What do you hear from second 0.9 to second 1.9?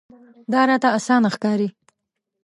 اسانه ښکاري.